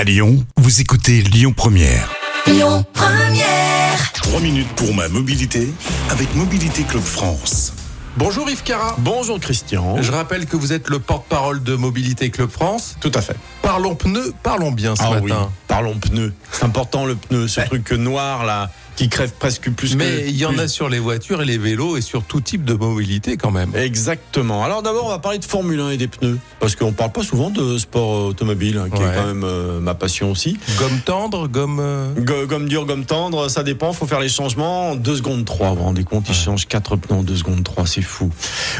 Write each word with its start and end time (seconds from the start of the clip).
À 0.00 0.04
Lyon, 0.04 0.42
vous 0.56 0.80
écoutez 0.80 1.20
Lyon 1.20 1.52
Première. 1.54 2.10
Lyon 2.46 2.86
Première. 2.94 4.12
3 4.14 4.40
minutes 4.40 4.72
pour 4.74 4.94
ma 4.94 5.08
mobilité 5.08 5.68
avec 6.08 6.34
Mobilité 6.34 6.84
Club 6.84 7.02
France. 7.02 7.74
Bonjour 8.16 8.48
Yves 8.48 8.62
Cara. 8.62 8.96
Bonjour 9.00 9.38
Christian. 9.38 10.00
Je 10.00 10.10
rappelle 10.10 10.46
que 10.46 10.56
vous 10.56 10.72
êtes 10.72 10.88
le 10.88 11.00
porte-parole 11.00 11.62
de 11.62 11.76
Mobilité 11.76 12.30
Club 12.30 12.48
France. 12.48 12.96
Tout 13.00 13.12
à 13.14 13.20
fait. 13.20 13.36
Parlons 13.60 13.94
pneus, 13.94 14.32
parlons 14.42 14.72
bien 14.72 14.96
ce 14.96 15.02
ah 15.04 15.10
oui, 15.20 15.28
matin. 15.28 15.50
parlons 15.68 15.98
pneus. 15.98 16.32
C'est 16.50 16.64
important 16.64 17.04
le 17.04 17.14
pneu, 17.16 17.46
ce 17.46 17.60
Ouais. 17.60 17.66
truc 17.66 17.92
noir 17.92 18.46
là 18.46 18.70
qui 18.96 19.08
crève 19.08 19.32
presque 19.38 19.70
plus 19.70 19.92
que 19.92 19.96
Mais 19.96 20.24
il 20.28 20.36
y 20.36 20.44
en 20.44 20.50
plus- 20.50 20.60
a 20.60 20.68
sur 20.68 20.88
les 20.88 20.98
voitures 20.98 21.42
et 21.42 21.44
les 21.44 21.58
vélos 21.58 21.96
et 21.96 22.00
sur 22.00 22.22
tout 22.24 22.40
type 22.40 22.64
de 22.64 22.74
mobilité 22.74 23.36
quand 23.36 23.50
même. 23.50 23.72
Exactement. 23.74 24.64
Alors 24.64 24.82
d'abord, 24.82 25.06
on 25.06 25.08
va 25.10 25.18
parler 25.18 25.38
de 25.38 25.44
Formule 25.44 25.80
1 25.80 25.90
et 25.90 25.96
des 25.96 26.08
pneus 26.08 26.38
parce 26.58 26.76
qu'on 26.76 26.92
parle 26.92 27.12
pas 27.12 27.22
souvent 27.22 27.48
de 27.50 27.78
sport 27.78 28.14
euh, 28.14 28.28
automobile, 28.30 28.76
hein, 28.78 28.88
qui 28.94 29.00
Ouais. 29.02 29.08
est 29.08 29.14
quand 29.16 29.26
même 29.26 29.44
euh, 29.44 29.80
ma 29.80 29.94
passion 29.94 30.30
aussi. 30.30 30.58
Gomme 30.78 31.00
tendre, 31.04 31.48
gomme. 31.48 31.78
euh, 31.80 32.12
Go- 32.18 32.46
Gomme 32.46 32.68
dur, 32.68 32.84
gomme 32.84 33.04
tendre, 33.06 33.48
ça 33.48 33.62
dépend. 33.62 33.92
Faut 33.92 34.06
faire 34.06 34.20
les 34.20 34.28
changements 34.28 34.90
en 34.90 34.96
2 34.96 35.16
secondes 35.16 35.44
3. 35.44 35.70
Vous 35.70 35.76
vous 35.76 35.82
rendez 35.84 36.04
compte, 36.04 36.28
ils 36.28 36.34
changent 36.34 36.66
4 36.66 36.96
pneus 36.96 37.18
en 37.18 37.22
2 37.22 37.36
secondes 37.36 37.62
3, 37.64 37.86
c'est 37.86 38.02
fou. 38.02 38.30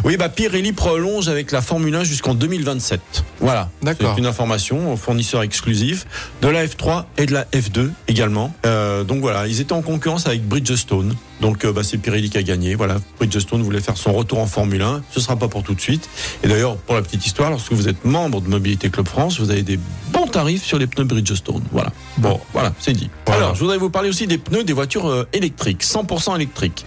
Oui, 0.05 0.17
bah 0.17 0.29
Pirelli 0.29 0.73
prolonge 0.73 1.29
avec 1.29 1.53
la 1.53 1.63
Formule 1.63 1.95
1 1.95 2.05
jusqu'en 2.05 2.35
2027. 2.35 3.01
Voilà. 3.41 3.71
D'accord. 3.83 4.13
C'est 4.15 4.21
une 4.21 4.27
information, 4.27 4.97
fournisseur 4.97 5.43
exclusif 5.43 6.07
de 6.43 6.49
la 6.49 6.67
F3 6.67 7.05
et 7.17 7.27
de 7.27 7.33
la 7.33 7.45
F2 7.47 7.91
également. 8.09 8.53
Euh, 8.67 9.05
donc 9.05 9.21
voilà, 9.21 9.47
ils 9.47 9.61
étaient 9.61 9.73
en 9.73 9.83
concurrence 9.83 10.00
avec 10.25 10.47
Bridgestone. 10.47 11.15
Donc 11.41 11.65
euh, 11.65 11.73
bah, 11.73 11.83
c'est 11.83 11.99
Pirelli 11.99 12.31
qui 12.31 12.39
a 12.39 12.43
gagné. 12.43 12.75
Voilà, 12.75 12.97
Bridgestone 13.19 13.63
voulait 13.63 13.81
faire 13.81 13.97
son 13.97 14.13
retour 14.13 14.39
en 14.39 14.47
Formule 14.47 14.83
1. 14.83 15.03
Ce 15.11 15.21
sera 15.21 15.37
pas 15.37 15.49
pour 15.49 15.63
tout 15.63 15.75
de 15.75 15.81
suite. 15.81 16.09
Et 16.43 16.49
d'ailleurs, 16.49 16.77
pour 16.77 16.95
la 16.95 17.03
petite 17.03 17.25
histoire, 17.27 17.51
lorsque 17.51 17.73
vous 17.73 17.89
êtes 17.89 18.05
membre 18.05 18.41
de 18.41 18.49
Mobilité 18.49 18.91
Club 18.91 19.07
France, 19.07 19.39
vous 19.41 19.51
avez 19.51 19.63
des 19.63 19.79
bons 20.13 20.27
tarifs 20.27 20.65
sur 20.65 20.79
les 20.79 20.87
pneus 20.87 21.05
Bridgestone. 21.05 21.63
Voilà. 21.73 21.93
Bon, 22.19 22.41
voilà, 22.53 22.73
c'est 22.79 22.93
dit. 22.93 23.11
Voilà. 23.27 23.43
Alors, 23.43 23.55
je 23.55 23.61
voudrais 23.61 23.79
vous 23.79 23.91
parler 23.91 24.09
aussi 24.09 24.27
des 24.27 24.39
pneus 24.39 24.65
des 24.65 24.73
voitures 24.73 25.09
euh, 25.09 25.29
électriques, 25.33 25.85
100% 25.85 26.35
électriques. 26.37 26.85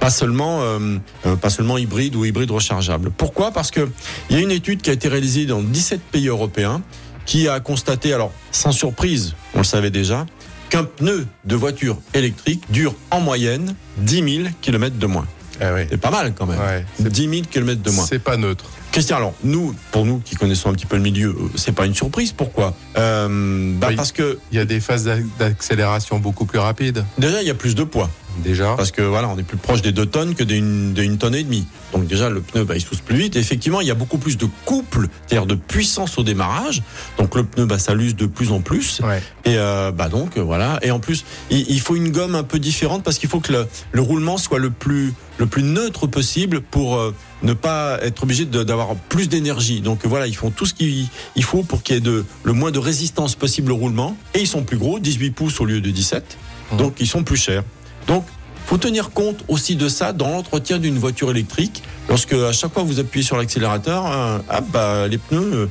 Pas 0.00 0.10
seulement, 0.10 0.60
euh, 0.60 0.98
euh, 1.24 1.36
pas 1.36 1.50
seulement 1.50 1.78
hybride 1.78 2.16
ou 2.16 2.24
hybride 2.24 2.50
rechargeable. 2.50 3.10
Pourquoi? 3.16 3.50
Parce 3.50 3.70
que 3.70 3.88
il 4.28 4.36
y 4.36 4.38
a 4.38 4.42
une 4.42 4.50
étude 4.50 4.82
qui 4.82 4.90
a 4.90 4.92
été 4.92 5.08
réalisée 5.08 5.46
dans 5.46 5.62
17 5.62 6.00
pays 6.00 6.28
européens 6.28 6.82
qui 7.26 7.48
a 7.48 7.60
constaté, 7.60 8.14
alors 8.14 8.32
sans 8.52 8.72
surprise, 8.72 9.34
on 9.54 9.58
le 9.58 9.64
savait 9.64 9.90
déjà, 9.90 10.24
qu'un 10.70 10.84
pneu 10.84 11.26
de 11.44 11.54
voiture 11.56 11.98
électrique 12.14 12.64
dure 12.70 12.94
en 13.10 13.20
moyenne 13.20 13.74
10 13.98 14.14
000 14.42 14.48
km 14.60 14.96
de 14.98 15.06
moins. 15.06 15.26
Ah 15.60 15.72
ouais. 15.72 15.86
C'est 15.90 15.96
pas 15.96 16.10
mal 16.10 16.34
quand 16.34 16.46
même. 16.46 16.58
Ouais, 16.58 16.84
10 17.00 17.28
000 17.28 17.42
km 17.50 17.80
de 17.82 17.90
moins. 17.90 18.04
C'est 18.06 18.18
pas 18.18 18.36
neutre. 18.36 18.64
Christian, 18.92 19.16
alors 19.16 19.34
nous, 19.42 19.74
pour 19.90 20.04
nous 20.06 20.18
qui 20.20 20.36
connaissons 20.36 20.70
un 20.70 20.72
petit 20.74 20.86
peu 20.86 20.96
le 20.96 21.02
milieu, 21.02 21.30
euh, 21.30 21.48
c'est 21.54 21.72
pas 21.72 21.86
une 21.86 21.94
surprise. 21.94 22.32
Pourquoi? 22.32 22.74
Euh, 22.98 23.72
bah, 23.78 23.88
Oui. 23.90 23.96
Parce 23.96 24.12
que 24.12 24.38
Il 24.52 24.56
y 24.58 24.60
a 24.60 24.64
des 24.64 24.80
phases 24.80 25.04
d'a- 25.04 25.16
d'accélération 25.38 26.18
beaucoup 26.18 26.44
plus 26.46 26.58
rapides. 26.58 27.04
déjà 27.18 27.40
il 27.42 27.48
y 27.48 27.50
a 27.50 27.54
plus 27.54 27.74
de 27.74 27.84
poids. 27.84 28.10
Déjà. 28.42 28.74
Parce 28.76 28.90
que 28.90 29.02
voilà, 29.02 29.28
on 29.28 29.38
est 29.38 29.42
plus 29.42 29.56
proche 29.56 29.82
des 29.82 29.92
2 29.92 30.06
tonnes 30.06 30.34
que 30.34 30.44
d'une 30.44 31.18
tonne 31.18 31.34
et 31.34 31.42
demie. 31.42 31.66
Donc 31.92 32.06
déjà 32.06 32.28
le 32.30 32.40
pneu, 32.40 32.64
bah, 32.64 32.74
il 32.76 32.80
se 32.80 32.86
pousse 32.86 33.00
plus 33.00 33.16
vite. 33.16 33.36
Et 33.36 33.38
effectivement, 33.38 33.80
il 33.80 33.86
y 33.86 33.90
a 33.90 33.94
beaucoup 33.94 34.18
plus 34.18 34.36
de 34.36 34.46
couple, 34.64 35.08
c'est-à-dire 35.26 35.46
de 35.46 35.54
puissance 35.54 36.18
au 36.18 36.22
démarrage. 36.22 36.82
Donc 37.18 37.34
le 37.34 37.44
pneu, 37.44 37.66
bah, 37.66 37.78
ça 37.78 37.94
l'use 37.94 38.16
de 38.16 38.26
plus 38.26 38.52
en 38.52 38.60
plus. 38.60 39.00
Ouais. 39.00 39.22
Et 39.44 39.56
euh, 39.56 39.90
bah 39.92 40.08
donc 40.08 40.38
voilà. 40.38 40.78
Et 40.82 40.90
en 40.90 41.00
plus, 41.00 41.24
il, 41.50 41.70
il 41.70 41.80
faut 41.80 41.96
une 41.96 42.10
gomme 42.10 42.34
un 42.34 42.42
peu 42.42 42.58
différente 42.58 43.02
parce 43.02 43.18
qu'il 43.18 43.28
faut 43.28 43.40
que 43.40 43.52
le, 43.52 43.66
le 43.92 44.00
roulement 44.00 44.38
soit 44.38 44.58
le 44.58 44.70
plus 44.70 45.14
le 45.38 45.46
plus 45.46 45.62
neutre 45.62 46.06
possible 46.06 46.60
pour 46.60 46.96
euh, 46.96 47.14
ne 47.42 47.52
pas 47.52 47.98
être 48.02 48.22
obligé 48.22 48.44
d'avoir 48.44 48.94
plus 49.08 49.28
d'énergie. 49.28 49.80
Donc 49.80 50.06
voilà, 50.06 50.26
ils 50.26 50.36
font 50.36 50.50
tout 50.50 50.66
ce 50.66 50.74
qu'il 50.74 51.06
il 51.34 51.44
faut 51.44 51.62
pour 51.62 51.82
qu'il 51.82 51.94
y 51.94 51.98
ait 51.98 52.00
de, 52.00 52.24
le 52.42 52.52
moins 52.52 52.70
de 52.70 52.78
résistance 52.78 53.34
possible 53.34 53.72
au 53.72 53.76
roulement. 53.76 54.16
Et 54.34 54.40
ils 54.40 54.46
sont 54.46 54.62
plus 54.62 54.78
gros, 54.78 54.98
18 54.98 55.30
pouces 55.30 55.60
au 55.60 55.64
lieu 55.64 55.80
de 55.80 55.90
17. 55.90 56.38
Mhm. 56.72 56.78
Donc 56.78 56.96
ils 57.00 57.06
sont 57.06 57.22
plus 57.22 57.36
chers. 57.36 57.64
Donc 58.06 58.24
faut 58.66 58.78
tenir 58.78 59.10
compte 59.10 59.44
aussi 59.46 59.76
de 59.76 59.88
ça 59.88 60.12
dans 60.12 60.28
l'entretien 60.28 60.78
d'une 60.78 60.98
voiture 60.98 61.30
électrique. 61.30 61.84
Lorsque 62.08 62.32
à 62.32 62.52
chaque 62.52 62.72
fois 62.72 62.82
vous 62.82 62.98
appuyez 62.98 63.24
sur 63.24 63.36
l'accélérateur, 63.36 64.06
euh, 64.06 64.38
ah 64.48 64.60
bah 64.60 65.06
les 65.06 65.18
pneus 65.18 65.54
euh, 65.54 65.66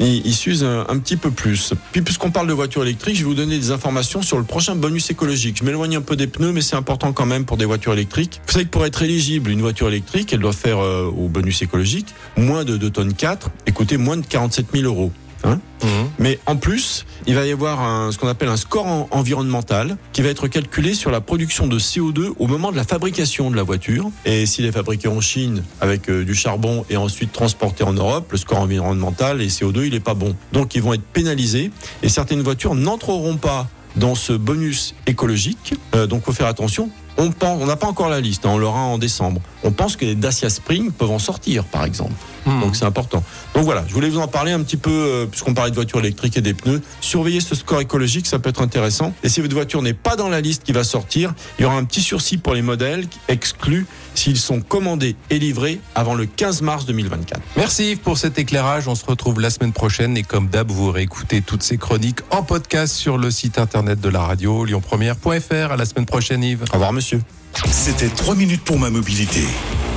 ils, 0.00 0.26
ils 0.26 0.34
s'usent 0.34 0.64
un, 0.64 0.98
petit 0.98 1.16
peu 1.16 1.30
plus. 1.30 1.72
Puis 1.92 2.02
puisqu'on 2.02 2.32
parle 2.32 2.48
de 2.48 2.52
voiture 2.52 2.82
électrique, 2.82 3.14
je 3.14 3.20
vais 3.20 3.28
vous 3.28 3.34
donner 3.34 3.58
des 3.58 3.70
informations 3.70 4.22
sur 4.22 4.38
le 4.38 4.44
prochain 4.44 4.74
bonus 4.74 5.10
écologique. 5.10 5.58
Je 5.58 5.64
m'éloigne 5.64 5.96
un 5.96 6.00
peu 6.00 6.16
des 6.16 6.26
pneus, 6.26 6.52
mais 6.52 6.62
c'est 6.62 6.76
important 6.76 7.12
quand 7.12 7.26
même 7.26 7.44
pour 7.44 7.56
des 7.56 7.64
voitures 7.64 7.92
électriques. 7.92 8.40
Vous 8.46 8.52
savez 8.52 8.64
que 8.64 8.70
pour 8.70 8.84
être 8.86 9.02
éligible, 9.02 9.50
une 9.50 9.60
voiture 9.60 9.86
électrique, 9.86 10.32
elle 10.32 10.40
doit 10.40 10.52
faire 10.52 10.78
euh, 10.80 11.06
au 11.06 11.28
bonus 11.28 11.62
écologique 11.62 12.14
moins 12.36 12.64
de 12.64 12.76
2 12.76 12.90
tonnes 12.90 13.14
4 13.14 13.50
et 13.66 13.72
coûter 13.72 13.96
moins 13.96 14.16
de 14.16 14.26
47 14.26 14.66
000 14.74 14.84
euros. 14.84 15.12
Hein 15.44 15.58
Mhm. 15.82 15.88
mais 16.20 16.38
en 16.46 16.54
plus, 16.56 17.04
il 17.26 17.34
va 17.34 17.44
y 17.44 17.50
avoir 17.50 17.80
un, 17.80 18.12
ce 18.12 18.18
qu'on 18.18 18.28
appelle 18.28 18.48
un 18.48 18.56
score 18.56 18.86
en- 18.86 19.08
environnemental 19.10 19.96
qui 20.12 20.22
va 20.22 20.28
être 20.28 20.46
calculé 20.46 20.94
sur 20.94 21.10
la 21.10 21.20
production 21.20 21.66
de 21.66 21.78
CO2 21.78 22.32
au 22.38 22.46
moment 22.46 22.70
de 22.70 22.76
la 22.76 22.84
fabrication 22.84 23.50
de 23.50 23.56
la 23.56 23.62
voiture. 23.64 24.10
Et 24.24 24.46
s'il 24.46 24.64
est 24.64 24.72
fabriqué 24.72 25.08
en 25.08 25.20
Chine 25.20 25.64
avec 25.80 26.08
euh, 26.08 26.24
du 26.24 26.34
charbon 26.34 26.84
et 26.90 26.96
ensuite 26.96 27.32
transporté 27.32 27.82
en 27.82 27.92
Europe, 27.92 28.30
le 28.30 28.38
score 28.38 28.58
environnemental 28.60 29.42
et 29.42 29.48
CO2, 29.48 29.86
il 29.86 29.94
est 29.94 30.00
pas 30.00 30.14
bon. 30.14 30.36
Donc 30.52 30.74
ils 30.76 30.82
vont 30.82 30.92
être 30.94 31.02
pénalisés 31.02 31.70
et 32.02 32.08
certaines 32.08 32.42
voitures 32.42 32.74
n'entreront 32.76 33.36
pas 33.36 33.68
dans 33.96 34.14
ce 34.14 34.32
bonus 34.32 34.94
écologique. 35.06 35.74
Euh, 35.94 36.06
donc 36.06 36.24
faut 36.24 36.32
faire 36.32 36.46
attention. 36.46 36.88
On 37.18 37.30
pense, 37.30 37.60
on 37.60 37.66
n'a 37.66 37.76
pas 37.76 37.86
encore 37.86 38.08
la 38.08 38.20
liste, 38.20 38.46
hein, 38.46 38.50
on 38.52 38.58
l'aura 38.58 38.80
en 38.80 38.98
décembre. 38.98 39.40
On 39.64 39.70
pense 39.70 39.96
que 39.96 40.04
les 40.04 40.14
Dacia 40.14 40.50
Spring 40.50 40.90
peuvent 40.90 41.10
en 41.10 41.18
sortir, 41.18 41.64
par 41.64 41.84
exemple. 41.84 42.14
Mhm. 42.46 42.60
Donc 42.60 42.76
c'est 42.76 42.84
important. 42.84 43.22
Donc 43.54 43.64
voilà, 43.64 43.84
je 43.86 43.94
voulais 43.94 44.08
vous 44.08 44.18
en 44.18 44.28
parler 44.28 44.52
un 44.52 44.62
petit 44.62 44.76
peu, 44.76 44.90
euh, 44.90 45.26
puisqu'on 45.26 45.54
parlait 45.54 45.70
de 45.70 45.76
voitures 45.76 46.00
électriques 46.00 46.36
et 46.36 46.40
des 46.40 46.54
pneus. 46.54 46.82
Surveillez 47.00 47.40
ce 47.40 47.54
score 47.54 47.80
écologique, 47.80 48.26
ça 48.26 48.38
peut 48.38 48.50
être 48.50 48.62
intéressant. 48.62 49.12
Et 49.22 49.28
si 49.28 49.40
votre 49.40 49.54
voiture 49.54 49.82
n'est 49.82 49.94
pas 49.94 50.16
dans 50.16 50.28
la 50.28 50.40
liste 50.40 50.64
qui 50.64 50.72
va 50.72 50.84
sortir, 50.84 51.34
il 51.58 51.62
y 51.62 51.64
aura 51.64 51.76
un 51.76 51.84
petit 51.84 52.02
sursis 52.02 52.38
pour 52.38 52.54
les 52.54 52.62
modèles 52.62 53.06
exclus 53.28 53.86
s'ils 54.14 54.38
sont 54.38 54.60
commandés 54.60 55.16
et 55.30 55.38
livrés 55.38 55.80
avant 55.94 56.14
le 56.14 56.26
15 56.26 56.62
mars 56.62 56.84
2024. 56.86 57.40
Merci 57.56 57.92
Yves 57.92 57.98
pour 57.98 58.18
cet 58.18 58.38
éclairage. 58.38 58.88
On 58.88 58.94
se 58.94 59.04
retrouve 59.06 59.40
la 59.40 59.50
semaine 59.50 59.72
prochaine 59.72 60.16
et 60.16 60.22
comme 60.22 60.48
d'hab, 60.48 60.70
vous 60.70 60.90
réécoutez 60.90 61.40
toutes 61.42 61.62
ces 61.62 61.78
chroniques 61.78 62.20
en 62.30 62.42
podcast 62.42 62.94
sur 62.94 63.18
le 63.18 63.30
site 63.30 63.58
internet 63.58 64.00
de 64.00 64.08
la 64.08 64.20
radio 64.20 64.64
lyonpremière.fr. 64.64 65.72
À 65.72 65.76
la 65.76 65.84
semaine 65.84 66.06
prochaine 66.06 66.42
Yves. 66.42 66.64
Au 66.70 66.74
revoir 66.74 66.92
monsieur. 67.02 67.20
C'était 67.68 68.08
3 68.08 68.36
minutes 68.36 68.62
pour 68.62 68.78
ma 68.78 68.88
mobilité 68.88 69.44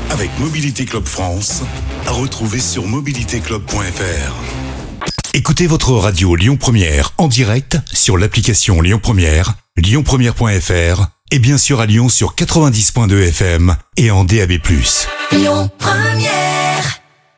avec 0.10 0.32
Mobilité 0.40 0.86
Club 0.86 1.06
France. 1.06 1.62
À 2.08 2.12
retrouver 2.12 2.60
sur 2.60 2.88
mobilitéclub.fr. 2.88 4.34
Écoutez 5.34 5.68
votre 5.68 5.92
radio 5.92 6.36
Lyon 6.36 6.58
Première 6.58 7.12
en 7.20 7.28
direct 7.28 7.78
sur 7.94 8.18
l'application 8.18 8.82
Lyon 8.82 9.00
Première, 9.02 9.54
lyonpremière.fr 9.78 11.06
et 11.32 11.38
bien 11.40 11.60
sûr 11.60 11.80
à 11.80 11.86
Lyon 11.86 12.10
sur 12.10 12.34
90.2 12.34 13.28
FM 13.28 13.76
et 13.98 14.10
en 14.10 14.24
DAB+. 14.24 14.54
Lyon 15.32 15.70
Première. 15.78 17.05